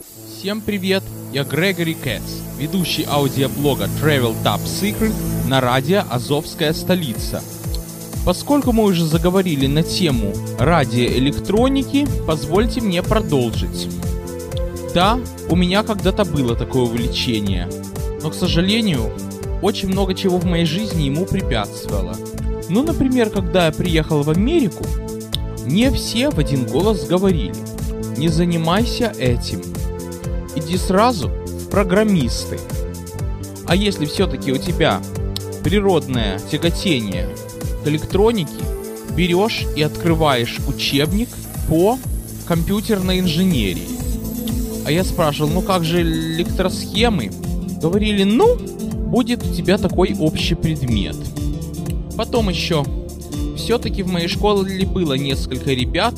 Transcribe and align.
Всем 0.00 0.62
привет, 0.62 1.02
я 1.30 1.44
Грегори 1.44 1.92
Кэтс, 1.92 2.40
ведущий 2.58 3.04
аудиоблога 3.06 3.84
Travel 4.00 4.34
Top 4.42 4.60
Secret 4.64 5.12
на 5.46 5.60
радио 5.60 6.04
«Азовская 6.08 6.72
столица». 6.72 7.42
Поскольку 8.24 8.72
мы 8.72 8.84
уже 8.84 9.04
заговорили 9.04 9.66
на 9.66 9.82
тему 9.82 10.32
радиоэлектроники, 10.58 12.06
позвольте 12.26 12.80
мне 12.80 13.02
продолжить. 13.02 13.88
Да, 14.94 15.20
у 15.50 15.56
меня 15.56 15.82
когда-то 15.82 16.24
было 16.24 16.56
такое 16.56 16.84
увлечение, 16.84 17.68
но, 18.22 18.30
к 18.30 18.34
сожалению, 18.34 19.12
очень 19.60 19.88
много 19.88 20.14
чего 20.14 20.38
в 20.38 20.46
моей 20.46 20.64
жизни 20.64 21.02
ему 21.02 21.26
препятствовало. 21.26 22.16
Ну, 22.70 22.82
например, 22.82 23.28
когда 23.28 23.66
я 23.66 23.72
приехал 23.72 24.22
в 24.22 24.30
Америку, 24.30 24.84
мне 25.66 25.90
все 25.90 26.30
в 26.30 26.38
один 26.38 26.64
голос 26.64 27.06
говорили, 27.06 27.52
не 28.16 28.28
занимайся 28.28 29.12
этим, 29.18 29.60
иди 30.56 30.76
сразу 30.76 31.28
в 31.28 31.68
программисты. 31.68 32.58
А 33.66 33.76
если 33.76 34.06
все-таки 34.06 34.52
у 34.52 34.56
тебя 34.56 35.00
природное 35.62 36.38
тяготение 36.50 37.28
к 37.82 37.86
электронике, 37.86 38.64
берешь 39.16 39.64
и 39.76 39.82
открываешь 39.82 40.58
учебник 40.66 41.28
по 41.68 41.98
компьютерной 42.46 43.20
инженерии. 43.20 43.88
А 44.84 44.90
я 44.90 45.04
спрашивал, 45.04 45.50
ну 45.50 45.62
как 45.62 45.84
же 45.84 46.02
электросхемы? 46.02 47.30
Говорили, 47.80 48.24
ну, 48.24 48.56
будет 48.56 49.44
у 49.44 49.54
тебя 49.54 49.78
такой 49.78 50.16
общий 50.18 50.54
предмет. 50.54 51.16
Потом 52.16 52.48
еще, 52.48 52.84
все-таки 53.56 54.02
в 54.02 54.08
моей 54.08 54.28
школе 54.28 54.86
было 54.86 55.14
несколько 55.14 55.70
ребят, 55.70 56.14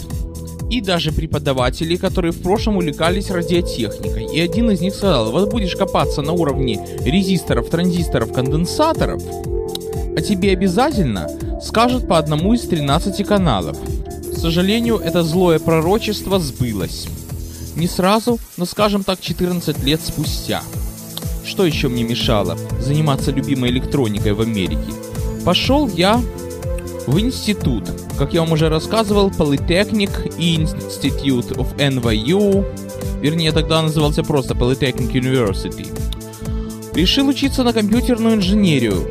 и 0.72 0.80
даже 0.80 1.12
преподавателей, 1.12 1.98
которые 1.98 2.32
в 2.32 2.40
прошлом 2.40 2.78
увлекались 2.78 3.30
радиотехникой. 3.30 4.34
И 4.34 4.40
один 4.40 4.70
из 4.70 4.80
них 4.80 4.94
сказал, 4.94 5.30
вот 5.30 5.50
будешь 5.50 5.76
копаться 5.76 6.22
на 6.22 6.32
уровне 6.32 6.82
резисторов, 7.04 7.68
транзисторов, 7.68 8.32
конденсаторов, 8.32 9.22
а 10.16 10.20
тебе 10.22 10.52
обязательно 10.52 11.28
скажут 11.62 12.08
по 12.08 12.16
одному 12.16 12.54
из 12.54 12.62
13 12.62 13.26
каналов. 13.26 13.76
К 14.32 14.38
сожалению, 14.38 14.96
это 14.96 15.22
злое 15.22 15.58
пророчество 15.58 16.38
сбылось. 16.38 17.06
Не 17.76 17.86
сразу, 17.86 18.38
но 18.56 18.64
скажем 18.64 19.04
так 19.04 19.20
14 19.20 19.84
лет 19.84 20.00
спустя. 20.00 20.62
Что 21.44 21.66
еще 21.66 21.88
мне 21.88 22.02
мешало 22.02 22.56
заниматься 22.80 23.30
любимой 23.30 23.68
электроникой 23.68 24.32
в 24.32 24.40
Америке? 24.40 24.90
Пошел 25.44 25.86
я 25.86 26.18
в 27.06 27.18
институт, 27.18 27.84
как 28.18 28.32
я 28.32 28.40
вам 28.40 28.52
уже 28.52 28.68
рассказывал, 28.68 29.30
Polytechnic 29.30 30.36
Institute 30.38 31.56
of 31.56 31.76
NYU, 31.76 32.64
вернее 33.20 33.52
тогда 33.52 33.82
назывался 33.82 34.22
просто 34.22 34.54
Polytechnic 34.54 35.12
University. 35.12 35.86
Решил 36.94 37.28
учиться 37.28 37.62
на 37.64 37.72
компьютерную 37.72 38.36
инженерию, 38.36 39.08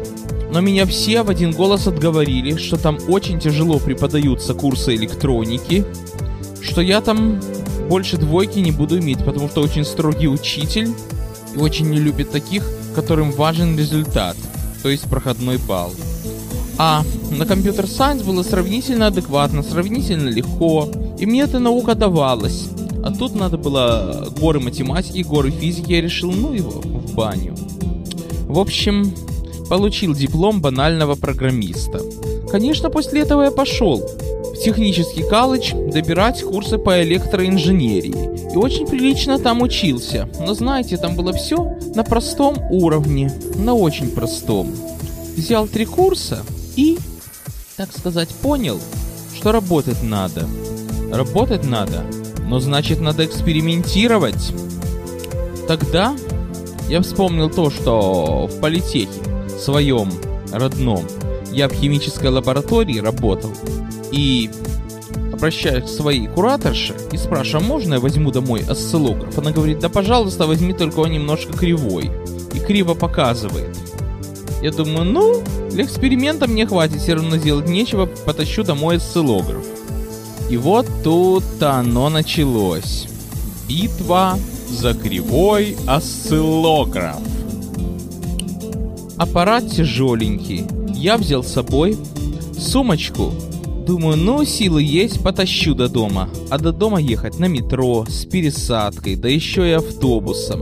но 0.51 0.61
меня 0.61 0.85
все 0.85 1.23
в 1.23 1.29
один 1.29 1.51
голос 1.51 1.87
отговорили, 1.87 2.57
что 2.57 2.77
там 2.77 2.97
очень 3.07 3.39
тяжело 3.39 3.79
преподаются 3.79 4.53
курсы 4.53 4.95
электроники, 4.95 5.85
что 6.61 6.81
я 6.81 7.01
там 7.01 7.39
больше 7.89 8.17
двойки 8.17 8.59
не 8.59 8.71
буду 8.71 8.99
иметь, 8.99 9.23
потому 9.25 9.49
что 9.49 9.61
очень 9.61 9.83
строгий 9.83 10.27
учитель 10.27 10.89
и 11.55 11.57
очень 11.57 11.89
не 11.89 11.99
любит 11.99 12.31
таких, 12.31 12.63
которым 12.95 13.31
важен 13.31 13.77
результат, 13.77 14.37
то 14.83 14.89
есть 14.89 15.09
проходной 15.09 15.57
балл. 15.57 15.93
А 16.83 17.03
на 17.29 17.45
компьютер 17.45 17.85
сайенс 17.85 18.23
было 18.23 18.41
сравнительно 18.41 19.05
адекватно, 19.05 19.61
сравнительно 19.61 20.29
легко, 20.29 20.89
и 21.19 21.27
мне 21.27 21.41
эта 21.41 21.59
наука 21.59 21.93
давалась. 21.93 22.69
А 23.03 23.13
тут 23.13 23.35
надо 23.35 23.59
было 23.59 24.27
горы 24.39 24.59
математики, 24.59 25.21
горы 25.21 25.51
физики, 25.51 25.91
я 25.91 26.01
решил, 26.01 26.31
ну 26.31 26.53
его, 26.53 26.71
в 26.71 27.13
баню. 27.13 27.53
В 28.47 28.57
общем, 28.57 29.13
получил 29.69 30.15
диплом 30.15 30.59
банального 30.59 31.13
программиста. 31.13 32.01
Конечно, 32.49 32.89
после 32.89 33.21
этого 33.21 33.43
я 33.43 33.51
пошел 33.51 33.99
в 33.99 34.57
технический 34.63 35.21
колледж 35.21 35.75
добирать 35.93 36.41
курсы 36.41 36.79
по 36.79 37.03
электроинженерии. 37.03 38.53
И 38.53 38.57
очень 38.57 38.87
прилично 38.87 39.37
там 39.37 39.61
учился. 39.61 40.27
Но 40.39 40.55
знаете, 40.55 40.97
там 40.97 41.15
было 41.15 41.31
все 41.31 41.77
на 41.93 42.03
простом 42.03 42.57
уровне, 42.71 43.31
на 43.53 43.75
очень 43.75 44.09
простом. 44.09 44.73
Взял 45.37 45.67
три 45.67 45.85
курса 45.85 46.43
и, 46.75 46.97
так 47.77 47.91
сказать, 47.95 48.29
понял, 48.29 48.79
что 49.35 49.51
работать 49.51 50.01
надо. 50.03 50.47
Работать 51.11 51.65
надо, 51.65 52.05
но 52.47 52.59
значит 52.59 52.99
надо 52.99 53.25
экспериментировать. 53.25 54.53
Тогда 55.67 56.15
я 56.89 57.01
вспомнил 57.01 57.49
то, 57.49 57.69
что 57.69 58.47
в 58.47 58.59
политехе, 58.59 59.11
своем 59.59 60.11
родном, 60.51 61.05
я 61.51 61.67
в 61.67 61.73
химической 61.73 62.27
лаборатории 62.27 62.99
работал. 62.99 63.51
И 64.11 64.49
обращаюсь 65.31 65.85
к 65.85 65.87
своей 65.87 66.27
кураторше 66.27 66.95
и 67.11 67.17
спрашиваю, 67.17 67.65
а 67.65 67.67
можно 67.67 67.93
я 67.95 67.99
возьму 67.99 68.31
домой 68.31 68.63
осциллограф? 68.67 69.37
Она 69.37 69.51
говорит, 69.51 69.79
да 69.79 69.89
пожалуйста, 69.89 70.47
возьми, 70.47 70.73
только 70.73 70.99
он 70.99 71.11
немножко 71.11 71.53
кривой. 71.53 72.11
И 72.53 72.59
криво 72.59 72.93
показывает. 72.93 73.77
Я 74.61 74.71
думаю, 74.71 75.05
ну, 75.05 75.43
для 75.71 75.83
эксперимента 75.85 76.47
мне 76.47 76.67
хватит, 76.67 77.01
все 77.01 77.15
равно 77.15 77.37
делать 77.37 77.67
нечего, 77.67 78.05
потащу 78.05 78.63
домой 78.63 78.97
осциллограф. 78.97 79.65
И 80.49 80.57
вот 80.57 80.85
тут-то 81.03 81.73
оно 81.73 82.09
началось. 82.09 83.07
Битва 83.67 84.37
за 84.69 84.93
кривой 84.93 85.77
осциллограф. 85.87 87.19
Аппарат 89.17 89.69
тяжеленький. 89.69 90.65
Я 90.93 91.17
взял 91.17 91.43
с 91.43 91.53
собой 91.53 91.97
сумочку. 92.57 93.33
Думаю, 93.87 94.17
ну, 94.17 94.45
силы 94.45 94.83
есть, 94.83 95.23
потащу 95.23 95.73
до 95.73 95.89
дома. 95.89 96.29
А 96.49 96.59
до 96.59 96.71
дома 96.71 96.99
ехать 96.99 97.39
на 97.39 97.45
метро, 97.45 98.05
с 98.07 98.25
пересадкой, 98.25 99.15
да 99.15 99.27
еще 99.27 99.67
и 99.67 99.73
автобусом. 99.73 100.61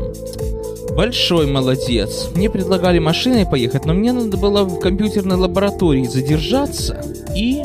Большой 1.00 1.48
молодец. 1.48 2.28
Мне 2.36 2.50
предлагали 2.50 3.00
машиной 3.00 3.46
поехать, 3.46 3.86
но 3.86 3.94
мне 3.94 4.12
надо 4.12 4.36
было 4.36 4.66
в 4.66 4.82
компьютерной 4.82 5.38
лаборатории 5.38 6.06
задержаться 6.06 7.02
и, 7.34 7.64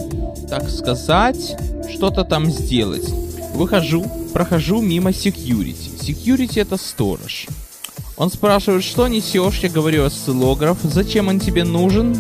так 0.49 0.71
сказать, 0.71 1.57
что-то 1.93 2.23
там 2.23 2.47
сделать. 2.47 3.09
Выхожу, 3.53 4.07
прохожу 4.33 4.81
мимо 4.81 5.11
security. 5.11 5.99
Security 6.01 6.61
это 6.61 6.77
сторож. 6.77 7.47
Он 8.17 8.31
спрашивает, 8.31 8.85
что 8.85 9.09
несешь? 9.09 9.59
Я 9.65 9.69
говорю, 9.69 10.05
осциллограф. 10.05 10.79
Зачем 10.85 11.27
он 11.27 11.41
тебе 11.41 11.65
нужен? 11.65 12.17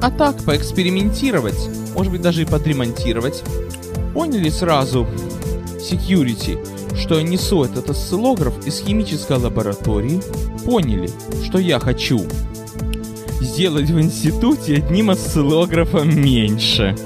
А 0.00 0.10
так, 0.10 0.42
поэкспериментировать. 0.44 1.92
Может 1.94 2.10
быть, 2.10 2.22
даже 2.22 2.40
и 2.40 2.46
подремонтировать. 2.46 3.42
Поняли 4.14 4.48
сразу? 4.48 5.06
Security, 5.78 6.58
что 6.98 7.18
я 7.18 7.22
несу 7.22 7.64
этот 7.64 7.90
осциллограф 7.90 8.66
из 8.66 8.80
химической 8.80 9.38
лаборатории. 9.38 10.20
Поняли, 10.64 11.10
что 11.44 11.58
я 11.58 11.78
хочу 11.78 12.26
сделать 13.40 13.90
в 13.90 14.00
институте 14.00 14.76
одним 14.76 15.10
осциллографом 15.10 16.14
меньше. 16.20 16.96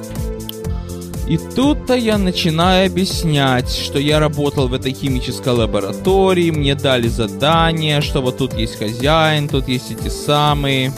И 1.29 1.39
тут-то 1.39 1.95
я 1.95 2.19
начинаю 2.19 2.89
объяснять, 2.89 3.71
что 3.71 3.99
я 3.99 4.19
работал 4.19 4.69
в 4.69 4.75
этой 4.75 4.93
химической 4.93 5.51
лаборатории, 5.51 6.51
мне 6.51 6.75
дали 6.75 7.09
задание, 7.09 8.01
что 8.01 8.21
вот 8.21 8.39
тут 8.39 8.55
есть 8.55 8.77
хозяин, 8.77 9.49
тут 9.49 9.69
есть 9.69 9.93
эти 9.93 10.09
самые. 10.09 10.93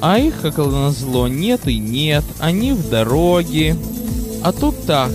А 0.00 0.18
их, 0.18 0.40
как 0.40 0.58
назло, 0.58 1.28
нет 1.28 1.66
и 1.66 1.78
нет, 1.78 2.24
они 2.38 2.72
в 2.72 2.88
дороге. 2.88 3.76
А 4.42 4.52
тут 4.52 4.86
так, 4.86 5.12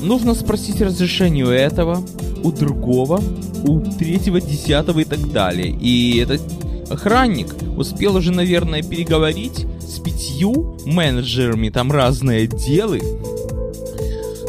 нужно 0.00 0.34
спросить 0.34 0.80
разрешение 0.80 1.44
у 1.44 1.50
этого, 1.50 2.02
у 2.42 2.52
другого, 2.52 3.22
у 3.64 3.80
третьего, 3.80 4.40
десятого 4.40 5.00
и 5.00 5.04
так 5.04 5.30
далее. 5.32 5.68
И 5.68 6.18
этот 6.18 6.42
охранник 6.90 7.54
успел 7.76 8.16
уже, 8.16 8.32
наверное, 8.32 8.82
переговорить 8.82 9.66
с 9.80 9.98
пятью 9.98 10.78
менеджерами 10.84 11.68
там 11.68 11.92
разные 11.92 12.44
отделы, 12.44 13.00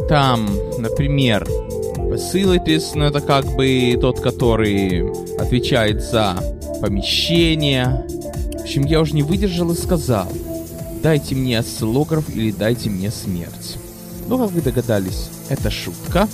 там, 0.09 0.49
например, 0.77 1.47
facilities, 2.11 2.91
ну 2.95 3.05
это 3.05 3.21
как 3.21 3.45
бы 3.55 3.97
тот, 3.99 4.19
который 4.19 5.09
отвечает 5.39 6.03
за 6.03 6.35
помещение. 6.81 8.05
В 8.57 8.63
общем, 8.63 8.85
я 8.85 9.01
уже 9.01 9.13
не 9.13 9.23
выдержал 9.23 9.71
и 9.71 9.75
сказал, 9.75 10.27
дайте 11.01 11.35
мне 11.35 11.59
осциллограф 11.59 12.29
или 12.29 12.51
дайте 12.51 12.89
мне 12.89 13.11
смерть. 13.11 13.77
Ну, 14.31 14.37
как 14.37 14.51
вы 14.51 14.61
догадались, 14.61 15.27
это 15.49 15.69
шутка, 15.69 16.25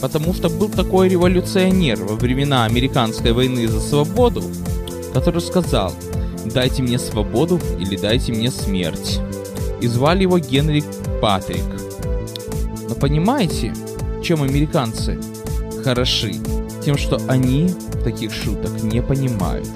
потому 0.00 0.32
что 0.32 0.48
был 0.48 0.68
такой 0.68 1.08
революционер 1.08 2.04
во 2.04 2.14
времена 2.14 2.64
американской 2.64 3.32
войны 3.32 3.66
за 3.66 3.80
свободу, 3.80 4.44
который 5.12 5.40
сказал, 5.40 5.92
дайте 6.44 6.84
мне 6.84 6.96
свободу 6.96 7.60
или 7.80 7.96
дайте 7.96 8.32
мне 8.32 8.52
смерть. 8.52 9.18
И 9.80 9.88
звали 9.88 10.22
его 10.22 10.38
Генри 10.38 10.84
Патрик. 11.20 11.64
Но 12.88 12.94
понимаете, 12.94 13.74
чем 14.22 14.44
американцы 14.44 15.18
хороши? 15.82 16.34
Тем, 16.84 16.96
что 16.96 17.20
они 17.26 17.74
таких 18.04 18.32
шуток 18.32 18.80
не 18.80 19.02
понимают. 19.02 19.66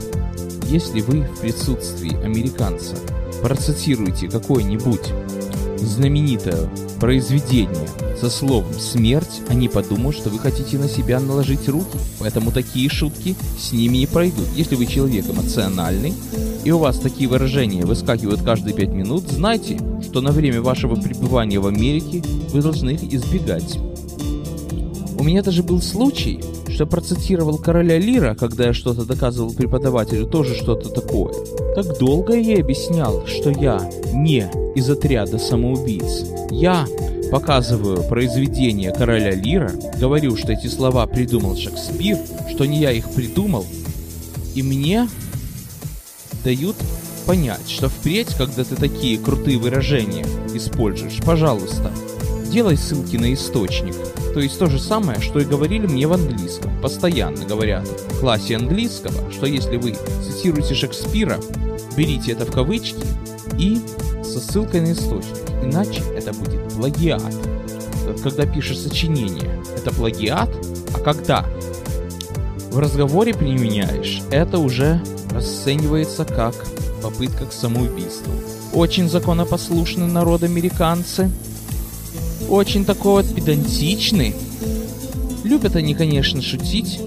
Если 0.69 1.01
вы 1.01 1.23
в 1.23 1.41
присутствии 1.41 2.23
американца 2.25 2.95
процитируете 3.43 4.29
какое-нибудь 4.29 5.11
знаменитое 5.85 6.69
произведение 7.01 7.89
со 8.21 8.31
словом 8.31 8.73
«смерть», 8.79 9.43
они 9.49 9.69
подумают, 9.69 10.17
что 10.17 10.31
вы 10.31 10.39
хотите 10.39 10.79
на 10.79 10.89
себя 10.89 11.21
наложить 11.21 11.69
руки. 11.69 11.99
Поэтому 12.19 12.53
такие 12.53 12.89
шутки 12.89 13.37
с 13.59 13.73
ними 13.73 13.99
не 13.99 14.07
пройдут. 14.07 14.47
Если 14.55 14.75
вы 14.75 14.87
человек 14.87 15.27
эмоциональный, 15.29 16.15
и 16.65 16.71
у 16.71 16.79
вас 16.79 16.99
такие 16.99 17.29
выражения 17.29 17.85
выскакивают 17.85 18.43
каждые 18.43 18.75
пять 18.75 18.89
минут, 18.89 19.25
знайте, 19.29 19.79
что 20.03 20.21
на 20.21 20.33
время 20.33 20.63
вашего 20.63 20.95
пребывания 20.97 21.59
в 21.59 21.67
Америке 21.67 22.23
вы 22.53 22.63
должны 22.63 22.91
их 22.91 23.03
избегать. 23.13 23.79
У 25.19 25.23
меня 25.23 25.43
даже 25.43 25.63
был 25.63 25.83
случай, 25.83 26.41
что 26.75 26.87
процитировал 26.87 27.59
короля 27.59 27.99
Лира, 27.99 28.35
когда 28.35 28.67
я 28.67 28.73
что-то 28.73 29.05
доказывал 29.05 29.53
преподавателю, 29.55 30.27
тоже 30.27 30.57
что-то 30.57 30.89
такое. 30.89 31.33
Так 31.77 31.99
долго 31.99 32.35
я 32.35 32.61
объяснял, 32.61 33.25
что 33.29 33.51
я 33.51 33.89
не 34.13 34.51
из 34.75 34.91
отряда 34.91 35.39
самоубийц. 35.39 36.25
Я 36.51 36.87
показываю 37.31 38.03
произведение 38.09 38.93
короля 38.93 39.31
Лира, 39.31 39.71
говорю, 40.01 40.37
что 40.37 40.53
эти 40.53 40.67
слова 40.67 41.07
придумал 41.07 41.57
Шекспир, 41.57 42.19
что 42.51 42.65
не 42.65 42.79
я 42.79 42.91
их 42.91 43.09
придумал, 43.11 43.65
и 44.57 44.63
мне 44.63 45.09
дают 46.43 46.77
понять, 47.25 47.69
что 47.69 47.89
впредь, 47.89 48.35
когда 48.35 48.65
ты 48.65 48.75
такие 48.75 49.17
крутые 49.19 49.59
выражения 49.59 50.27
используешь, 50.53 51.21
пожалуйста, 51.25 51.93
делай 52.55 52.77
ссылки 52.77 53.17
на 53.17 53.35
источник. 53.35 53.97
То 54.33 54.39
есть 54.39 54.57
то 54.61 54.67
же 54.67 54.79
самое, 54.79 55.21
что 55.21 55.41
и 55.41 55.45
говорили 55.45 55.89
мне 55.89 56.07
в 56.07 56.13
английском. 56.13 56.71
Постоянно 56.81 57.45
говорят 57.45 57.85
в 57.85 58.21
классе 58.21 58.55
английского, 58.55 59.33
что 59.33 59.47
если 59.47 59.77
вы 59.77 59.97
цитируете 60.25 60.77
Шекспира, 60.77 61.41
берите 61.97 62.31
это 62.31 62.47
в 62.47 62.53
кавычки 62.53 63.05
и 63.59 63.81
со 64.23 64.39
ссылкой 64.39 64.83
на 64.83 64.93
источник. 64.93 65.51
Иначе 65.65 66.01
это 66.17 66.33
будет 66.33 66.73
плагиат. 66.75 67.35
Когда 68.23 68.47
пишешь 68.47 68.79
сочинение, 68.79 69.61
это 69.77 69.93
плагиат, 69.93 70.51
а 70.95 71.01
когда 71.01 71.45
в 72.71 72.79
разговоре 72.79 73.35
применяешь, 73.35 74.23
это 74.31 74.59
уже 74.59 75.03
расценивается 75.33 76.25
как 76.25 76.55
попытка 77.03 77.47
к 77.47 77.53
самоубийству. 77.53 78.33
Очень 78.73 79.09
законопослушный 79.09 80.07
народ 80.07 80.45
американцы. 80.45 81.29
Очень 82.49 82.85
такой 82.85 83.23
вот 83.23 83.35
педантичный. 83.35 84.35
Любят 85.45 85.77
они, 85.77 85.95
конечно, 85.95 86.43
шутить. 86.43 87.01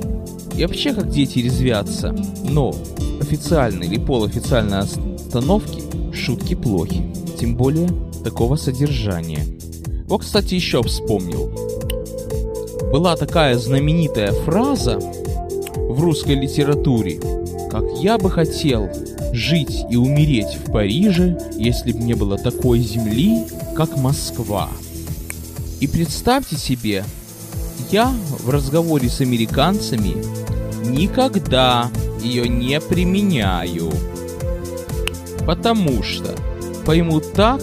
И 0.56 0.66
вообще 0.66 0.94
как 0.94 1.10
дети 1.10 1.40
резвятся. 1.40 2.16
Но 2.44 2.74
официальной 3.22 3.88
или 3.88 4.00
полуофициальной 4.00 4.80
остановке 4.80 5.82
шутки 6.14 6.56
плохи. 6.56 7.04
Тем 7.40 7.56
более 7.56 7.90
такого 8.24 8.56
содержания. 8.56 9.46
Вот, 10.08 10.22
кстати, 10.22 10.56
еще 10.56 10.82
вспомнил. 10.84 11.52
Была 12.92 13.16
такая 13.16 13.58
знаменитая 13.58 14.32
фраза 14.32 14.98
в 14.98 16.00
русской 16.00 16.36
литературе, 16.36 17.20
как 17.70 17.84
я 18.02 18.18
бы 18.18 18.32
хотел 18.32 18.90
жить 19.34 19.86
и 19.90 19.98
умереть 19.98 20.56
в 20.56 20.72
Париже, 20.72 21.38
если 21.58 21.92
бы 21.92 22.00
не 22.00 22.14
было 22.14 22.38
такой 22.38 22.80
земли, 22.80 23.44
как 23.76 23.98
Москва. 23.98 24.70
И 25.80 25.88
представьте 25.88 26.58
себе, 26.58 27.06
я 27.92 28.08
в 28.40 28.50
разговоре 28.50 29.10
с 29.10 29.22
американцами 29.22 30.16
никогда 30.90 31.92
ее 32.20 32.50
не 32.50 32.82
применяю. 32.82 33.92
Потому 35.46 36.02
что 36.02 36.36
поймут 36.86 37.34
так, 37.34 37.62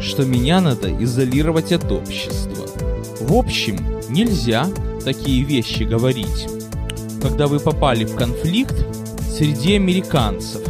что 0.00 0.24
меня 0.24 0.60
надо 0.60 0.90
изолировать 1.04 1.70
от 1.72 1.90
общества. 1.92 2.66
В 3.20 3.34
общем, 3.34 3.78
нельзя 4.08 4.66
такие 5.04 5.44
вещи 5.44 5.82
говорить. 5.82 6.48
Когда 7.20 7.46
вы 7.46 7.60
попали 7.60 8.04
в 8.04 8.14
конфликт 8.14 8.74
среди 9.36 9.74
американцев, 9.74 10.62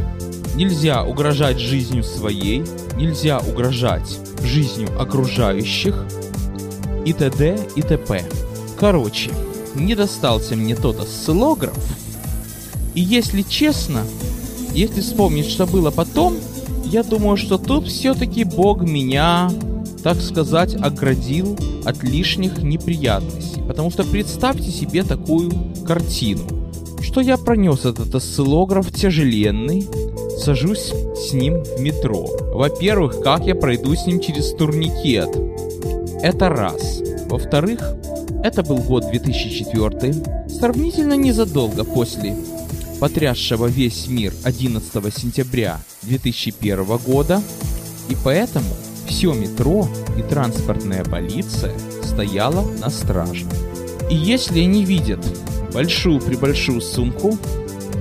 нельзя 0.56 1.04
угрожать 1.04 1.60
жизнью 1.60 2.02
своей, 2.02 2.64
нельзя 2.96 3.38
угрожать 3.38 4.18
жизнью 4.42 4.88
окружающих 5.00 6.04
и 7.08 7.14
т.д. 7.14 7.58
и 7.74 7.80
т.п. 7.80 8.22
Короче, 8.78 9.30
не 9.74 9.94
достался 9.94 10.56
мне 10.56 10.76
тот 10.76 11.00
осциллограф, 11.00 11.74
и 12.94 13.00
если 13.00 13.40
честно, 13.40 14.04
если 14.74 15.00
вспомнить, 15.00 15.48
что 15.48 15.66
было 15.66 15.90
потом, 15.90 16.36
я 16.84 17.02
думаю, 17.02 17.38
что 17.38 17.56
тут 17.56 17.86
все-таки 17.88 18.44
Бог 18.44 18.82
меня, 18.82 19.50
так 20.02 20.20
сказать, 20.20 20.74
оградил 20.74 21.56
от 21.86 22.02
лишних 22.02 22.58
неприятностей. 22.58 23.62
Потому 23.66 23.90
что 23.90 24.04
представьте 24.04 24.70
себе 24.70 25.02
такую 25.02 25.50
картину, 25.86 26.42
что 27.00 27.22
я 27.22 27.38
пронес 27.38 27.86
этот 27.86 28.14
осциллограф 28.14 28.92
тяжеленный, 28.92 29.86
сажусь 30.38 30.92
с 31.16 31.32
ним 31.32 31.62
в 31.62 31.80
метро. 31.80 32.28
Во-первых, 32.52 33.22
как 33.22 33.46
я 33.46 33.54
пройду 33.54 33.94
с 33.94 34.06
ним 34.06 34.20
через 34.20 34.52
турникет? 34.52 35.30
Это 36.22 36.48
раз. 36.48 37.00
Во-вторых, 37.26 37.94
это 38.42 38.62
был 38.64 38.78
год 38.78 39.08
2004, 39.08 40.48
сравнительно 40.48 41.14
незадолго 41.14 41.84
после 41.84 42.34
потрясшего 42.98 43.66
весь 43.66 44.08
мир 44.08 44.32
11 44.42 45.16
сентября 45.16 45.80
2001 46.02 46.84
года, 47.06 47.40
и 48.08 48.16
поэтому 48.24 48.66
все 49.06 49.32
метро 49.32 49.88
и 50.18 50.22
транспортная 50.22 51.04
полиция 51.04 51.72
стояла 52.02 52.68
на 52.80 52.90
страже. 52.90 53.46
И 54.10 54.16
если 54.16 54.60
они 54.60 54.84
видят 54.84 55.24
большую-пребольшую 55.72 56.80
сумку, 56.80 57.38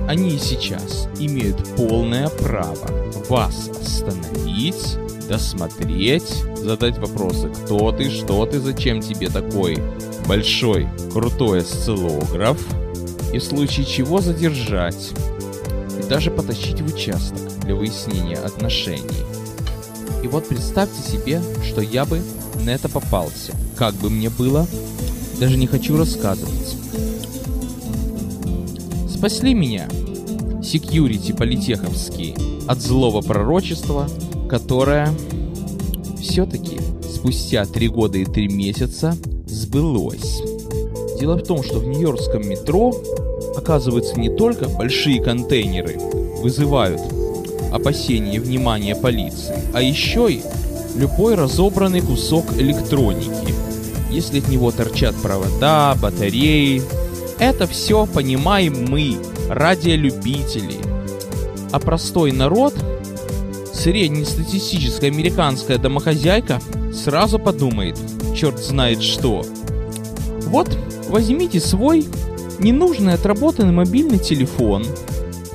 они 0.08 0.30
и 0.30 0.38
сейчас 0.38 1.06
имеют 1.20 1.76
полное 1.76 2.28
право 2.28 2.88
вас 3.28 3.70
остановить, 3.80 4.96
досмотреть, 5.28 6.44
задать 6.56 6.98
вопросы, 6.98 7.50
кто 7.50 7.92
ты, 7.92 8.10
что 8.10 8.46
ты, 8.46 8.60
зачем 8.60 9.00
тебе 9.00 9.28
такой 9.28 9.78
большой, 10.26 10.88
крутой 11.12 11.60
осциллограф, 11.60 12.58
и 13.32 13.38
в 13.38 13.44
случае 13.44 13.86
чего 13.86 14.20
задержать, 14.20 15.12
и 15.98 16.08
даже 16.08 16.30
потащить 16.30 16.80
в 16.80 16.94
участок 16.94 17.40
для 17.60 17.74
выяснения 17.74 18.36
отношений. 18.36 19.04
И 20.24 20.28
вот 20.28 20.48
представьте 20.48 21.02
себе, 21.08 21.42
что 21.64 21.80
я 21.80 22.04
бы 22.04 22.22
на 22.64 22.70
это 22.70 22.88
попался. 22.88 23.52
Как 23.76 23.94
бы 23.94 24.10
мне 24.10 24.30
было, 24.30 24.66
даже 25.38 25.56
не 25.56 25.66
хочу 25.66 25.96
рассказывать. 25.96 26.76
Спасли 29.08 29.54
меня 29.54 29.88
секьюрити 30.62 31.32
политеховские 31.32 32.34
от 32.66 32.80
злого 32.80 33.20
пророчества, 33.20 34.08
которое 34.48 35.08
все-таки 36.20 36.78
спустя 37.02 37.64
три 37.66 37.88
года 37.88 38.18
и 38.18 38.24
три 38.24 38.48
месяца 38.48 39.16
сбылось. 39.46 40.42
Дело 41.18 41.36
в 41.36 41.42
том, 41.42 41.62
что 41.62 41.80
в 41.80 41.86
нью-йоркском 41.86 42.48
метро, 42.48 42.94
оказывается, 43.56 44.18
не 44.18 44.34
только 44.34 44.68
большие 44.68 45.22
контейнеры 45.22 45.98
вызывают 46.42 47.00
опасения 47.72 48.36
и 48.36 48.38
внимание 48.38 48.94
полиции, 48.94 49.56
а 49.74 49.82
еще 49.82 50.32
и 50.32 50.42
любой 50.96 51.34
разобранный 51.34 52.00
кусок 52.00 52.44
электроники. 52.56 53.54
Если 54.10 54.40
от 54.40 54.48
него 54.48 54.70
торчат 54.70 55.14
провода, 55.16 55.96
батареи, 56.00 56.82
это 57.38 57.66
все 57.66 58.06
понимаем 58.06 58.86
мы, 58.88 59.16
радиолюбители. 59.48 60.76
А 61.72 61.78
простой 61.78 62.32
народ, 62.32 62.74
среднестатистическая 63.88 65.06
американская 65.06 65.78
домохозяйка, 65.78 66.60
сразу 66.92 67.38
подумает, 67.38 67.98
черт 68.34 68.58
знает 68.58 69.02
что. 69.02 69.44
Вот 70.46 70.68
Возьмите 71.08 71.58
свой 71.58 72.06
ненужный 72.58 73.14
отработанный 73.14 73.72
мобильный 73.72 74.18
телефон, 74.18 74.84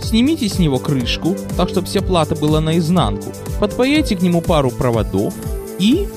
снимите 0.02 0.50
с 0.50 0.58
него 0.58 0.80
крышку, 0.80 1.36
так 1.56 1.70
чтобы 1.70 1.86
вся 1.86 2.02
плата 2.02 2.36
была 2.36 2.60
наизнанку, 2.60 3.32
подпаяйте 3.60 4.16
к 4.16 4.24
нему 4.24 4.42
пару 4.42 4.72
проводов 4.72 5.34
и 5.78 6.08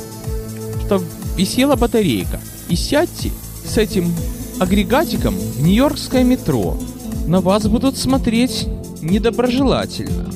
чтобы 0.87 1.05
висела 1.37 1.77
батарейка. 1.77 2.41
И 2.71 2.77
сядьте 2.77 3.31
с 3.65 3.77
этим 3.77 4.13
агрегатиком 4.59 5.35
в 5.35 5.63
Нью-Йоркское 5.63 6.25
метро. 6.25 6.79
На 7.27 7.41
вас 7.41 7.67
будут 7.69 7.99
смотреть 7.99 8.67
недоброжелательно. 9.03 10.36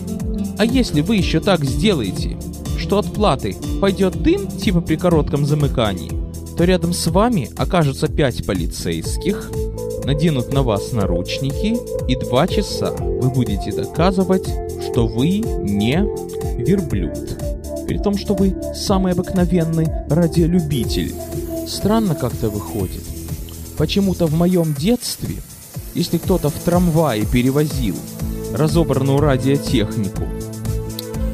А 0.61 0.67
если 0.67 1.01
вы 1.01 1.17
еще 1.17 1.41
так 1.41 1.65
сделаете, 1.65 2.37
что 2.77 2.99
от 2.99 3.11
платы 3.15 3.57
пойдет 3.81 4.23
дым, 4.23 4.47
типа 4.47 4.83
при 4.83 4.97
коротком 4.97 5.47
замыкании, 5.47 6.13
то 6.55 6.65
рядом 6.65 6.93
с 6.93 7.07
вами 7.07 7.49
окажутся 7.57 8.09
пять 8.09 8.45
полицейских, 8.45 9.51
наденут 10.05 10.53
на 10.53 10.63
вас 10.63 10.93
наручники, 10.93 11.79
и 12.11 12.15
два 12.15 12.47
часа 12.47 12.93
вы 12.93 13.31
будете 13.31 13.73
доказывать, 13.73 14.51
что 14.83 15.07
вы 15.09 15.39
не 15.39 16.07
верблюд. 16.59 17.39
При 17.89 17.97
том, 17.97 18.19
что 18.19 18.35
вы 18.35 18.55
самый 18.75 19.15
обыкновенный 19.15 19.89
радиолюбитель. 20.11 21.15
Странно 21.67 22.15
как-то 22.15 22.51
выходит. 22.51 23.05
Почему-то 23.79 24.27
в 24.27 24.35
моем 24.35 24.75
детстве, 24.75 25.37
если 25.95 26.19
кто-то 26.19 26.51
в 26.51 26.55
трамвае 26.63 27.25
перевозил 27.25 27.97
разобранную 28.53 29.21
радиотехнику, 29.21 30.25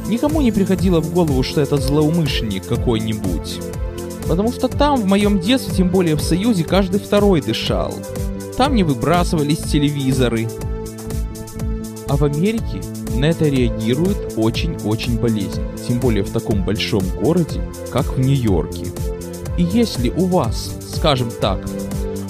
никому 0.08 0.40
не 0.40 0.52
приходило 0.52 1.00
в 1.00 1.12
голову, 1.12 1.42
что 1.42 1.60
это 1.60 1.76
злоумышленник 1.76 2.66
какой-нибудь. 2.66 3.60
Потому 4.28 4.52
что 4.52 4.68
там, 4.68 5.00
в 5.00 5.06
моем 5.06 5.38
детстве, 5.40 5.74
тем 5.74 5.88
более 5.88 6.16
в 6.16 6.22
Союзе, 6.22 6.64
каждый 6.64 7.00
второй 7.00 7.40
дышал. 7.40 7.94
Там 8.56 8.74
не 8.74 8.82
выбрасывались 8.82 9.58
телевизоры. 9.58 10.48
А 12.08 12.16
в 12.16 12.24
Америке 12.24 12.80
на 13.14 13.26
это 13.26 13.46
реагируют 13.46 14.34
очень-очень 14.36 15.18
болезненно. 15.18 15.76
Тем 15.86 16.00
более 16.00 16.22
в 16.22 16.30
таком 16.30 16.64
большом 16.64 17.02
городе, 17.22 17.60
как 17.92 18.16
в 18.16 18.20
Нью-Йорке. 18.20 18.86
И 19.56 19.62
если 19.62 20.10
у 20.10 20.26
вас, 20.26 20.72
скажем 20.94 21.30
так, 21.40 21.60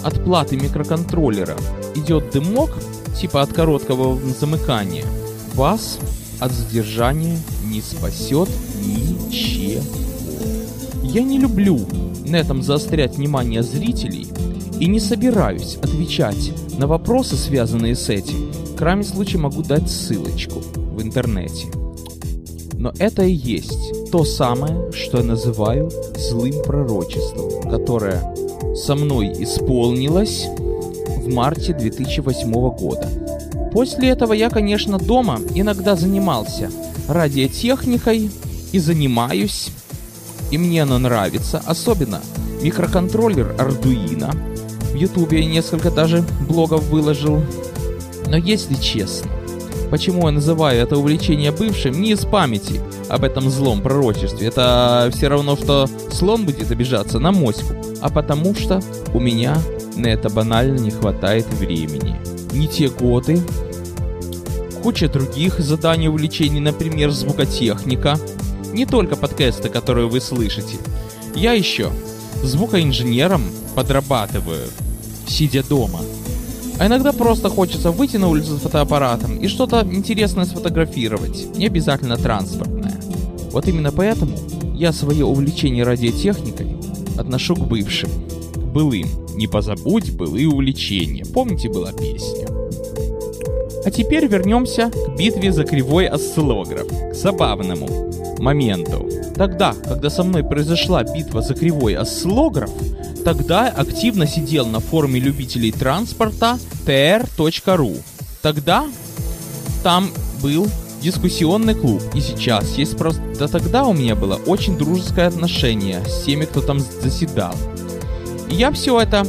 от 0.04 0.22
платы 0.24 0.56
микроконтроллера 0.56 1.56
идет 1.94 2.30
дымок, 2.30 2.70
типа 3.18 3.42
от 3.42 3.52
короткого 3.52 4.18
замыкания, 4.38 5.04
вас 5.54 5.98
от 6.38 6.52
задержания 6.52 7.38
не 7.76 7.82
спасет 7.82 8.48
ничего. 8.86 9.82
Я 11.02 11.22
не 11.22 11.38
люблю 11.38 11.78
на 12.24 12.36
этом 12.36 12.62
заострять 12.62 13.16
внимание 13.16 13.62
зрителей 13.62 14.26
и 14.80 14.86
не 14.86 14.98
собираюсь 14.98 15.76
отвечать 15.76 16.52
на 16.78 16.86
вопросы, 16.86 17.36
связанные 17.36 17.94
с 17.94 18.08
этим. 18.08 18.50
В 18.72 18.76
крайнем 18.76 19.04
случае 19.04 19.42
могу 19.42 19.62
дать 19.62 19.90
ссылочку 19.90 20.60
в 20.74 21.02
интернете. 21.02 21.66
Но 22.78 22.94
это 22.98 23.24
и 23.24 23.32
есть 23.32 24.10
то 24.10 24.24
самое, 24.24 24.90
что 24.92 25.18
я 25.18 25.24
называю 25.24 25.90
злым 26.16 26.62
пророчеством, 26.64 27.70
которое 27.70 28.22
со 28.74 28.94
мной 28.94 29.34
исполнилось 29.38 30.46
в 30.46 31.28
марте 31.28 31.74
2008 31.74 32.50
года. 32.52 33.08
После 33.70 34.08
этого 34.08 34.32
я, 34.32 34.48
конечно, 34.48 34.98
дома 34.98 35.40
иногда 35.54 35.94
занимался 35.94 36.70
радиотехникой 37.08 38.30
и 38.72 38.78
занимаюсь, 38.78 39.70
и 40.50 40.58
мне 40.58 40.82
она 40.82 40.98
нравится, 40.98 41.62
особенно 41.66 42.20
микроконтроллер 42.62 43.54
Arduino. 43.58 44.34
В 44.92 44.94
ютубе 44.94 45.44
несколько 45.44 45.90
даже 45.90 46.24
блогов 46.48 46.84
выложил. 46.84 47.42
Но 48.26 48.36
если 48.36 48.74
честно, 48.74 49.30
почему 49.90 50.26
я 50.26 50.32
называю 50.32 50.80
это 50.80 50.96
увлечение 50.96 51.52
бывшим, 51.52 52.00
не 52.00 52.12
из 52.12 52.24
памяти 52.24 52.80
об 53.08 53.24
этом 53.24 53.50
злом 53.50 53.82
пророчестве. 53.82 54.48
Это 54.48 55.10
все 55.14 55.28
равно, 55.28 55.56
что 55.56 55.88
слон 56.10 56.44
будет 56.44 56.70
обижаться 56.70 57.18
на 57.18 57.32
моську, 57.32 57.74
а 58.00 58.10
потому 58.10 58.54
что 58.54 58.80
у 59.14 59.20
меня 59.20 59.56
на 59.96 60.06
это 60.08 60.28
банально 60.28 60.78
не 60.78 60.90
хватает 60.90 61.46
времени. 61.54 62.16
Не 62.52 62.68
те 62.68 62.88
годы, 62.88 63.40
куча 64.86 65.08
других 65.08 65.58
заданий 65.58 66.08
увлечений, 66.08 66.60
например, 66.60 67.10
звукотехника, 67.10 68.20
не 68.72 68.86
только 68.86 69.16
подкасты, 69.16 69.68
которые 69.68 70.06
вы 70.06 70.20
слышите. 70.20 70.76
Я 71.34 71.54
еще 71.54 71.90
звукоинженером 72.44 73.42
подрабатываю, 73.74 74.68
сидя 75.26 75.64
дома. 75.64 75.98
А 76.78 76.86
иногда 76.86 77.12
просто 77.12 77.48
хочется 77.48 77.90
выйти 77.90 78.16
на 78.16 78.28
улицу 78.28 78.58
с 78.58 78.60
фотоаппаратом 78.60 79.38
и 79.38 79.48
что-то 79.48 79.80
интересное 79.80 80.44
сфотографировать, 80.44 81.56
не 81.56 81.66
обязательно 81.66 82.16
транспортное. 82.16 82.94
Вот 83.50 83.66
именно 83.66 83.90
поэтому 83.90 84.38
я 84.76 84.92
свое 84.92 85.24
увлечение 85.24 85.82
радиотехникой 85.82 86.76
отношу 87.18 87.56
к 87.56 87.66
бывшим, 87.66 88.10
к 88.54 88.58
былым. 88.58 89.08
Не 89.34 89.48
позабудь 89.48 90.12
былые 90.12 90.46
увлечения. 90.46 91.24
Помните, 91.24 91.68
была 91.68 91.92
песня? 91.92 92.65
А 93.86 93.90
теперь 93.92 94.26
вернемся 94.26 94.90
к 94.90 95.16
битве 95.16 95.52
за 95.52 95.62
кривой 95.62 96.08
осциллограф, 96.08 96.88
к 96.88 97.14
забавному 97.14 98.10
моменту. 98.38 99.08
Тогда, 99.36 99.74
когда 99.84 100.10
со 100.10 100.24
мной 100.24 100.42
произошла 100.42 101.04
битва 101.04 101.40
за 101.40 101.54
кривой 101.54 101.94
осциллограф, 101.94 102.70
тогда 103.24 103.68
активно 103.68 104.26
сидел 104.26 104.66
на 104.66 104.80
форуме 104.80 105.20
любителей 105.20 105.70
транспорта 105.70 106.58
tr.ru. 106.84 107.96
Тогда 108.42 108.86
там 109.84 110.10
был 110.42 110.66
дискуссионный 111.00 111.76
клуб, 111.76 112.02
и 112.12 112.20
сейчас 112.20 112.76
есть 112.76 112.98
просто... 112.98 113.22
Да 113.38 113.46
тогда 113.46 113.84
у 113.84 113.92
меня 113.92 114.16
было 114.16 114.34
очень 114.34 114.76
дружеское 114.76 115.28
отношение 115.28 116.04
с 116.04 116.24
теми, 116.24 116.44
кто 116.44 116.60
там 116.60 116.80
заседал. 116.80 117.54
И 118.50 118.56
я 118.56 118.72
все 118.72 119.00
это 119.00 119.24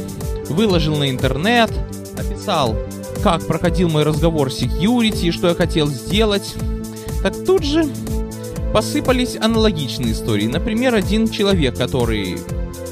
выложил 0.48 0.96
на 0.96 1.10
интернет, 1.10 1.70
написал 2.16 2.74
как 3.22 3.46
проходил 3.46 3.88
мой 3.88 4.04
разговор 4.04 4.52
с 4.52 4.62
security, 4.62 5.30
что 5.30 5.48
я 5.48 5.54
хотел 5.54 5.88
сделать. 5.88 6.54
Так 7.22 7.34
тут 7.44 7.64
же 7.64 7.88
посыпались 8.72 9.36
аналогичные 9.36 10.12
истории. 10.12 10.46
Например, 10.46 10.94
один 10.94 11.28
человек, 11.28 11.76
который 11.76 12.38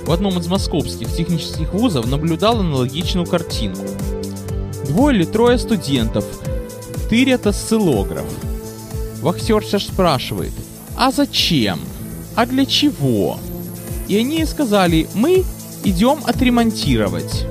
в 0.04 0.12
одном 0.12 0.38
из 0.38 0.46
московских 0.46 1.12
технических 1.14 1.72
вузов 1.72 2.06
наблюдал 2.06 2.60
аналогичную 2.60 3.26
картинку. 3.26 3.84
Двое 4.86 5.16
или 5.16 5.24
трое 5.24 5.58
студентов 5.58 6.24
тырят 7.10 7.46
осциллограф. 7.46 8.26
Вахтерша 9.20 9.78
спрашивает, 9.78 10.52
а 10.96 11.10
зачем? 11.10 11.80
А 12.34 12.46
для 12.46 12.66
чего? 12.66 13.38
И 14.08 14.16
они 14.16 14.44
сказали, 14.44 15.08
мы 15.14 15.44
идем 15.84 16.20
отремонтировать. 16.24 17.46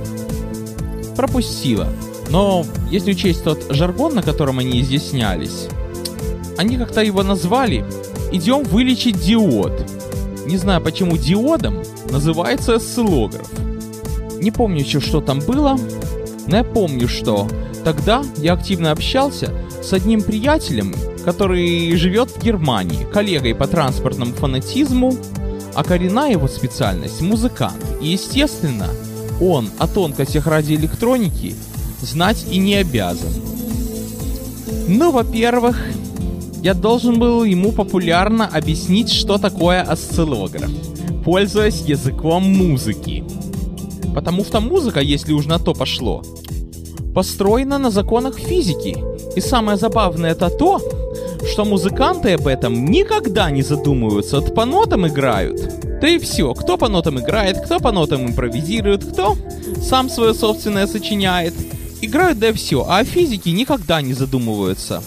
Пропустила. 1.15 1.87
Но 2.29 2.65
если 2.89 3.11
учесть 3.11 3.43
тот 3.43 3.65
жаргон, 3.69 4.15
на 4.15 4.23
котором 4.23 4.59
они 4.59 4.81
изъяснялись, 4.81 5.67
они 6.57 6.77
как-то 6.77 7.01
его 7.01 7.23
назвали 7.23 7.85
«Идем 8.31 8.63
вылечить 8.63 9.19
диод». 9.19 9.73
Не 10.45 10.57
знаю, 10.57 10.81
почему 10.81 11.17
диодом 11.17 11.83
называется 12.09 12.75
осциллограф. 12.75 13.47
Не 14.39 14.51
помню 14.51 14.81
еще, 14.81 14.99
что 14.99 15.21
там 15.21 15.39
было, 15.39 15.77
но 16.47 16.57
я 16.57 16.63
помню, 16.63 17.07
что 17.07 17.47
тогда 17.83 18.23
я 18.37 18.53
активно 18.53 18.91
общался 18.91 19.51
с 19.81 19.91
одним 19.93 20.21
приятелем, 20.21 20.93
который 21.23 21.95
живет 21.95 22.29
в 22.29 22.43
Германии, 22.43 23.07
коллегой 23.11 23.55
по 23.55 23.67
транспортному 23.67 24.33
фанатизму, 24.33 25.15
а 25.73 25.83
коренная 25.83 26.31
его 26.31 26.47
специальность– 26.47 27.21
музыкант. 27.21 27.83
И, 28.01 28.09
естественно, 28.09 28.87
он 29.41 29.69
о 29.79 29.87
тонкостях 29.87 30.47
радиоэлектроники 30.47 31.55
знать 32.05 32.45
и 32.49 32.57
не 32.57 32.75
обязан. 32.75 33.33
Ну, 34.87 35.11
во-первых, 35.11 35.77
я 36.61 36.73
должен 36.73 37.19
был 37.19 37.43
ему 37.43 37.71
популярно 37.71 38.47
объяснить, 38.47 39.11
что 39.11 39.37
такое 39.37 39.81
осциллограф, 39.81 40.69
пользуясь 41.23 41.81
языком 41.81 42.43
музыки. 42.43 43.23
Потому 44.15 44.45
что 44.45 44.61
музыка, 44.61 44.99
если 44.99 45.33
уж 45.33 45.45
на 45.45 45.59
то 45.59 45.73
пошло, 45.73 46.23
построена 47.13 47.77
на 47.77 47.91
законах 47.91 48.39
физики. 48.39 48.97
И 49.35 49.41
самое 49.41 49.77
забавное 49.77 50.31
это 50.31 50.49
то, 50.49 50.81
что 51.51 51.65
музыканты 51.65 52.33
об 52.33 52.47
этом 52.47 52.85
никогда 52.85 53.51
не 53.51 53.61
задумываются, 53.61 54.39
вот 54.39 54.55
по 54.55 54.65
нотам 54.65 55.07
играют. 55.07 55.61
Да 56.01 56.07
и 56.07 56.17
все, 56.17 56.53
кто 56.53 56.77
по 56.77 56.89
нотам 56.89 57.19
играет, 57.19 57.59
кто 57.65 57.79
по 57.79 57.91
нотам 57.91 58.25
импровизирует, 58.25 59.03
кто 59.03 59.35
сам 59.81 60.09
свое 60.09 60.33
собственное 60.33 60.87
сочиняет– 60.87 61.53
Играют 62.01 62.39
да 62.39 62.53
все, 62.53 62.85
а 62.87 62.99
о 62.99 63.03
физике 63.03 63.51
никогда 63.51 64.01
не 64.01 64.13
задумываются. 64.13 65.01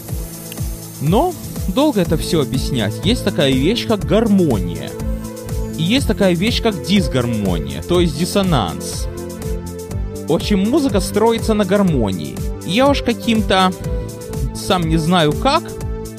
Но 1.01 1.33
долго 1.67 2.01
это 2.01 2.17
все 2.17 2.41
объяснять. 2.41 3.05
Есть 3.05 3.23
такая 3.23 3.51
вещь, 3.51 3.87
как 3.87 4.05
гармония. 4.05 4.89
И 5.77 5.83
есть 5.83 6.07
такая 6.07 6.33
вещь, 6.33 6.61
как 6.61 6.83
дисгармония, 6.83 7.81
то 7.83 8.01
есть 8.01 8.17
диссонанс. 8.17 9.07
В 10.27 10.33
общем, 10.33 10.59
музыка 10.69 10.99
строится 10.99 11.53
на 11.53 11.63
гармонии. 11.63 12.35
И 12.65 12.71
я 12.71 12.87
уж 12.87 13.01
каким-то, 13.01 13.71
сам 14.53 14.87
не 14.89 14.97
знаю 14.97 15.31
как, 15.31 15.63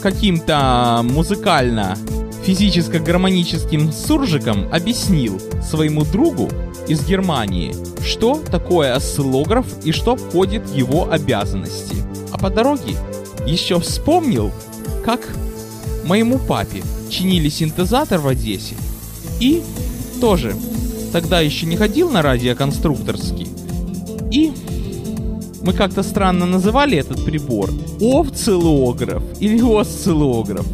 каким-то 0.00 1.02
музыкально 1.04 1.96
физическо-гармоническим 2.44 3.92
суржиком 3.92 4.66
объяснил 4.72 5.40
своему 5.62 6.04
другу 6.04 6.48
из 6.90 7.06
Германии, 7.06 7.72
что 8.04 8.42
такое 8.50 8.96
осциллограф 8.96 9.64
и 9.84 9.92
что 9.92 10.16
входит 10.16 10.68
в 10.68 10.74
его 10.74 11.08
обязанности. 11.08 11.94
А 12.32 12.38
по 12.38 12.50
дороге 12.50 12.96
еще 13.46 13.78
вспомнил, 13.78 14.50
как 15.04 15.20
моему 16.04 16.38
папе 16.38 16.82
чинили 17.08 17.48
синтезатор 17.48 18.18
в 18.18 18.26
Одессе. 18.26 18.74
И 19.38 19.62
тоже 20.20 20.56
тогда 21.12 21.38
еще 21.38 21.64
не 21.66 21.76
ходил 21.76 22.10
на 22.10 22.22
радиоконструкторский. 22.22 23.46
И 24.32 24.52
мы 25.62 25.72
как-то 25.72 26.02
странно 26.02 26.44
называли 26.44 26.98
этот 26.98 27.24
прибор. 27.24 27.70
Овцилограф 28.00 29.22
или 29.38 29.60
осциллограф. 29.80 30.66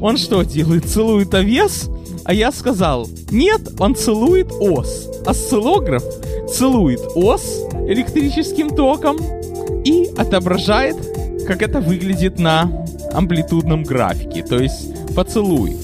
Он 0.00 0.16
что 0.16 0.42
делает? 0.44 0.88
Целует 0.88 1.34
овес? 1.34 1.90
А 2.24 2.32
я 2.32 2.52
сказал, 2.52 3.08
нет, 3.30 3.60
он 3.78 3.94
целует 3.94 4.50
ос. 4.60 5.08
Осциллограф 5.28 6.02
целует 6.50 7.00
ос 7.14 7.60
электрическим 7.86 8.70
током 8.70 9.18
и 9.84 10.06
отображает, 10.16 10.96
как 11.46 11.60
это 11.60 11.82
выглядит 11.82 12.38
на 12.38 12.86
амплитудном 13.12 13.82
графике. 13.82 14.42
То 14.42 14.58
есть 14.58 14.88
поцелуй 15.14 15.76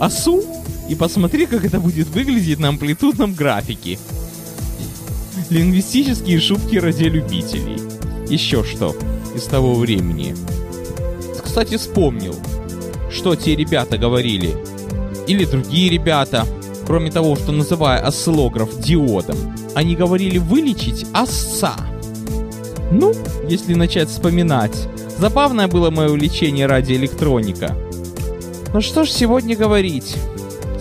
осу 0.00 0.42
и 0.88 0.96
посмотри, 0.96 1.46
как 1.46 1.64
это 1.64 1.78
будет 1.78 2.08
выглядеть 2.08 2.58
на 2.58 2.70
амплитудном 2.70 3.32
графике. 3.32 3.96
Лингвистические 5.50 6.40
шутки 6.40 6.74
ради 6.74 7.04
любителей. 7.04 7.80
Еще 8.28 8.64
что 8.64 8.96
из 9.36 9.44
того 9.44 9.74
времени. 9.74 10.34
Кстати, 11.40 11.76
вспомнил, 11.76 12.34
что 13.08 13.36
те 13.36 13.54
ребята 13.54 13.98
говорили. 13.98 14.56
Или 15.28 15.44
другие 15.44 15.90
ребята, 15.90 16.44
кроме 16.90 17.12
того, 17.12 17.36
что 17.36 17.52
называя 17.52 18.00
осциллограф 18.00 18.80
диодом, 18.80 19.36
они 19.76 19.94
говорили 19.94 20.38
вылечить 20.38 21.06
осца. 21.12 21.76
Ну, 22.90 23.14
если 23.48 23.74
начать 23.74 24.08
вспоминать, 24.08 24.76
забавное 25.16 25.68
было 25.68 25.90
мое 25.90 26.08
увлечение 26.08 26.66
радиоэлектроника. 26.66 27.76
Ну 28.74 28.80
что 28.80 29.04
ж 29.04 29.10
сегодня 29.10 29.56
говорить? 29.56 30.16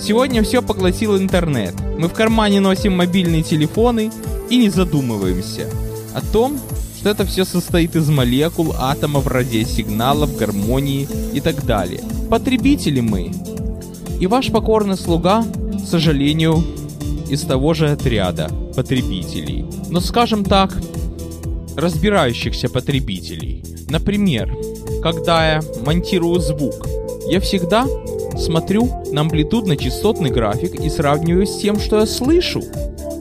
Сегодня 0.01 0.41
все 0.41 0.63
поглотил 0.63 1.15
интернет. 1.15 1.75
Мы 1.99 2.07
в 2.07 2.13
кармане 2.13 2.59
носим 2.59 2.97
мобильные 2.97 3.43
телефоны 3.43 4.11
и 4.49 4.57
не 4.57 4.69
задумываемся 4.71 5.69
о 6.15 6.21
том, 6.21 6.59
что 6.97 7.09
это 7.09 7.23
все 7.23 7.45
состоит 7.45 7.95
из 7.95 8.09
молекул, 8.09 8.73
атомов, 8.75 9.27
радиосигналов, 9.27 10.35
гармонии 10.35 11.07
и 11.33 11.39
так 11.39 11.63
далее. 11.67 12.01
Потребители 12.31 12.99
мы. 12.99 13.31
И 14.19 14.25
ваш 14.25 14.51
покорный 14.51 14.97
слуга, 14.97 15.45
сожалению, 15.89 16.63
из 17.29 17.41
того 17.41 17.74
же 17.74 17.89
отряда 17.89 18.50
потребителей. 18.75 19.65
Но 19.89 20.00
скажем 20.00 20.46
так, 20.46 20.75
разбирающихся 21.75 22.69
потребителей. 22.69 23.63
Например, 23.89 24.55
когда 25.01 25.53
я 25.53 25.62
монтирую 25.86 26.39
звук, 26.39 26.88
я 27.27 27.39
всегда 27.39 27.86
смотрю 28.38 28.89
на 29.12 29.22
амплитудно-частотный 29.22 30.29
график 30.29 30.75
и 30.75 30.89
сравниваю 30.89 31.46
с 31.46 31.58
тем, 31.58 31.79
что 31.79 32.00
я 32.00 32.05
слышу. 32.05 32.63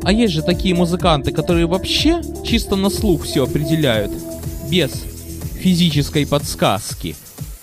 А 0.03 0.13
есть 0.13 0.33
же 0.33 0.43
такие 0.43 0.75
музыканты, 0.75 1.33
которые 1.33 1.67
вообще 1.67 2.21
чисто 2.45 2.77
на 2.77 2.91
слух 2.91 3.25
все 3.25 3.45
определяют, 3.45 4.13
без 4.71 4.93
физической 5.59 6.27
подсказки. 6.27 7.17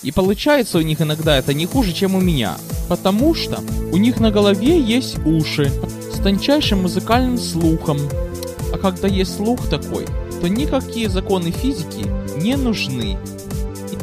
И 0.03 0.11
получается 0.11 0.77
у 0.77 0.81
них 0.81 1.01
иногда 1.01 1.37
это 1.37 1.53
не 1.53 1.65
хуже, 1.65 1.93
чем 1.93 2.15
у 2.15 2.21
меня, 2.21 2.57
потому 2.87 3.33
что 3.33 3.59
у 3.91 3.97
них 3.97 4.19
на 4.19 4.31
голове 4.31 4.79
есть 4.79 5.17
уши 5.25 5.71
с 6.13 6.19
тончайшим 6.19 6.83
музыкальным 6.83 7.37
слухом. 7.37 7.97
А 8.73 8.77
когда 8.77 9.07
есть 9.07 9.35
слух 9.35 9.67
такой, 9.69 10.05
то 10.41 10.47
никакие 10.47 11.09
законы 11.09 11.51
физики 11.51 12.05
не 12.37 12.55
нужны. 12.55 13.17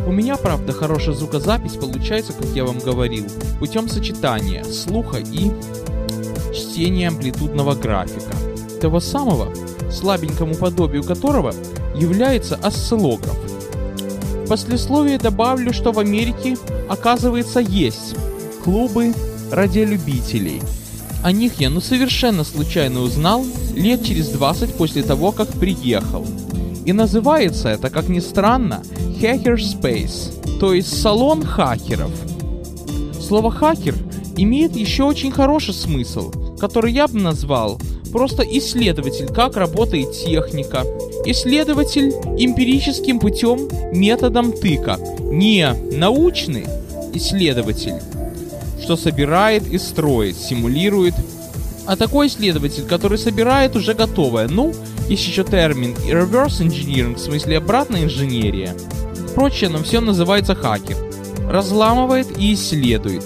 У 0.06 0.10
меня, 0.10 0.36
правда, 0.36 0.72
хорошая 0.72 1.14
звукозапись 1.14 1.74
получается, 1.74 2.32
как 2.32 2.46
я 2.54 2.64
вам 2.64 2.78
говорил, 2.78 3.26
путем 3.60 3.88
сочетания 3.88 4.64
слуха 4.64 5.18
и 5.18 5.52
чтение 6.52 7.08
амплитудного 7.08 7.74
графика, 7.74 8.34
того 8.80 8.98
самого, 8.98 9.52
слабенькому 9.90 10.54
подобию 10.54 11.04
которого 11.04 11.54
является 11.94 12.56
осциллограф. 12.56 13.36
В 14.44 14.48
послесловие 14.48 15.18
добавлю, 15.18 15.72
что 15.72 15.92
в 15.92 15.98
Америке, 16.00 16.56
оказывается, 16.88 17.60
есть 17.60 18.16
клубы 18.62 19.12
радиолюбителей. 19.50 20.62
О 21.22 21.32
них 21.32 21.60
я 21.60 21.70
ну 21.70 21.80
совершенно 21.80 22.44
случайно 22.44 23.00
узнал 23.00 23.44
лет 23.74 24.04
через 24.04 24.28
20 24.28 24.74
после 24.74 25.02
того, 25.02 25.32
как 25.32 25.48
приехал. 25.48 26.26
И 26.84 26.92
называется 26.92 27.68
это, 27.68 27.90
как 27.90 28.08
ни 28.08 28.20
странно, 28.20 28.82
Hacker 29.20 29.56
Space, 29.56 30.58
то 30.58 30.72
есть 30.74 31.00
салон 31.00 31.44
хакеров. 31.44 32.10
Слово 33.20 33.50
хакер 33.50 33.94
имеет 34.36 34.76
еще 34.76 35.04
очень 35.04 35.30
хороший 35.30 35.74
смысл, 35.74 36.32
который 36.58 36.92
я 36.92 37.06
бы 37.06 37.18
назвал 37.20 37.80
просто 38.10 38.42
исследователь, 38.42 39.26
как 39.26 39.56
работает 39.56 40.12
техника. 40.12 40.84
Исследователь 41.24 42.10
эмпирическим 42.38 43.20
путем 43.20 43.68
методом 43.92 44.52
тыка. 44.52 44.98
Не 45.20 45.72
научный 45.92 46.66
исследователь, 47.14 48.00
что 48.82 48.96
собирает 48.96 49.66
и 49.66 49.78
строит, 49.78 50.36
симулирует. 50.36 51.14
А 51.86 51.96
такой 51.96 52.26
исследователь, 52.26 52.84
который 52.84 53.18
собирает 53.18 53.76
уже 53.76 53.94
готовое. 53.94 54.48
Ну, 54.48 54.74
есть 55.08 55.26
еще 55.26 55.44
термин 55.44 55.94
reverse 56.06 56.60
engineering, 56.60 57.14
в 57.14 57.20
смысле 57.20 57.58
обратная 57.58 58.04
инженерия. 58.04 58.74
Прочее, 59.34 59.70
но 59.70 59.82
все 59.82 60.00
называется 60.00 60.54
хакер. 60.54 60.96
Разламывает 61.48 62.38
и 62.38 62.54
исследует. 62.54 63.24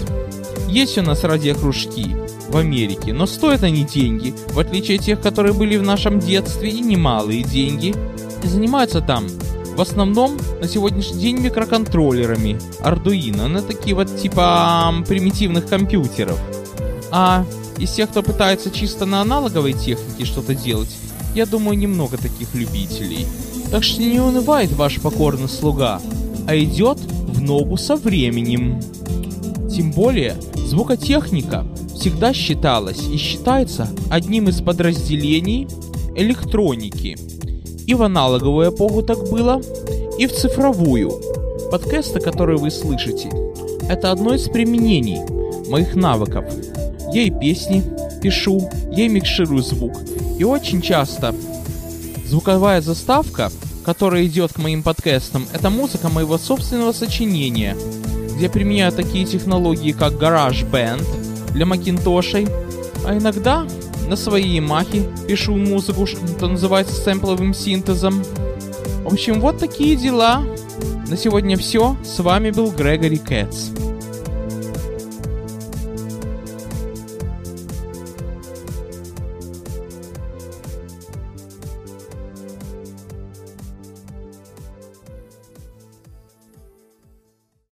Есть 0.68 0.98
у 0.98 1.02
нас 1.02 1.22
радиокружки, 1.24 2.16
в 2.48 2.56
Америке, 2.56 3.12
но 3.12 3.26
стоят 3.26 3.62
они 3.62 3.84
деньги, 3.84 4.34
в 4.48 4.58
отличие 4.58 4.98
от 4.98 5.04
тех, 5.04 5.20
которые 5.20 5.52
были 5.52 5.76
в 5.76 5.82
нашем 5.82 6.18
детстве, 6.18 6.70
и 6.70 6.80
немалые 6.80 7.42
деньги. 7.42 7.94
И 8.42 8.46
занимаются 8.46 9.00
там 9.00 9.26
в 9.76 9.80
основном 9.80 10.38
на 10.60 10.66
сегодняшний 10.66 11.20
день 11.20 11.38
микроконтроллерами 11.38 12.58
Arduino, 12.80 13.46
на 13.46 13.60
такие 13.60 13.94
вот 13.94 14.16
типа 14.16 14.94
примитивных 15.06 15.68
компьютеров. 15.68 16.40
А 17.10 17.44
из 17.78 17.92
тех, 17.92 18.08
кто 18.08 18.22
пытается 18.22 18.70
чисто 18.70 19.04
на 19.04 19.20
аналоговой 19.20 19.74
технике 19.74 20.24
что-то 20.24 20.54
делать, 20.54 20.88
я 21.34 21.44
думаю, 21.44 21.76
немного 21.76 22.16
таких 22.16 22.54
любителей. 22.54 23.26
Так 23.70 23.84
что 23.84 24.00
не 24.00 24.18
унывает 24.18 24.72
ваш 24.72 25.00
покорный 25.00 25.48
слуга, 25.48 26.00
а 26.48 26.56
идет 26.56 26.98
в 26.98 27.42
ногу 27.42 27.76
со 27.76 27.96
временем. 27.96 28.80
Тем 29.70 29.92
более, 29.92 30.36
звукотехника 30.54 31.66
всегда 31.94 32.32
считалась 32.32 33.06
и 33.08 33.18
считается 33.18 33.88
одним 34.10 34.48
из 34.48 34.62
подразделений 34.62 35.68
электроники. 36.14 37.18
И 37.86 37.94
в 37.94 38.02
аналоговую 38.02 38.70
эпоху 38.70 39.02
так 39.02 39.28
было, 39.30 39.60
и 40.18 40.26
в 40.26 40.32
цифровую. 40.32 41.12
Подкасты, 41.70 42.20
которые 42.20 42.58
вы 42.58 42.70
слышите, 42.70 43.30
это 43.88 44.10
одно 44.10 44.34
из 44.34 44.48
применений 44.48 45.20
моих 45.68 45.94
навыков. 45.94 46.44
Я 47.12 47.22
и 47.22 47.30
песни 47.30 47.84
пишу, 48.20 48.68
я 48.90 49.04
и 49.04 49.08
микширую 49.08 49.62
звук. 49.62 49.92
И 50.38 50.44
очень 50.44 50.82
часто 50.82 51.34
звуковая 52.26 52.80
заставка, 52.80 53.52
которая 53.84 54.26
идет 54.26 54.52
к 54.52 54.58
моим 54.58 54.82
подкастам, 54.82 55.46
это 55.52 55.70
музыка 55.70 56.08
моего 56.08 56.38
собственного 56.38 56.92
сочинения, 56.92 57.76
где 58.36 58.48
применяю 58.48 58.90
такие 58.90 59.24
технологии, 59.24 59.92
как 59.92 60.14
GarageBand, 60.14 61.52
для 61.52 61.66
макинтошей, 61.66 62.48
а 63.06 63.16
иногда 63.16 63.64
на 64.08 64.16
своей 64.16 64.56
Ямахе 64.56 65.02
пишу 65.26 65.56
музыку, 65.56 66.06
что 66.06 66.48
называется 66.48 66.94
сэмпловым 66.94 67.54
синтезом. 67.54 68.22
В 69.04 69.12
общем, 69.12 69.40
вот 69.40 69.58
такие 69.58 69.96
дела. 69.96 70.42
На 71.08 71.16
сегодня 71.16 71.56
все. 71.56 71.96
С 72.04 72.18
вами 72.18 72.50
был 72.50 72.70
Грегори 72.70 73.18
Кэтс. 73.18 73.70